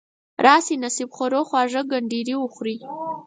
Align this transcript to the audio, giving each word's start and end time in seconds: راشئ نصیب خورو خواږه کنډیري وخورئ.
راشئ 0.45 0.75
نصیب 0.83 1.09
خورو 1.15 1.41
خواږه 1.49 1.81
کنډیري 1.89 2.35
وخورئ. 2.37 2.77